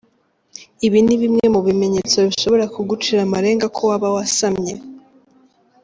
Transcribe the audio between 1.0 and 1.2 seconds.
ni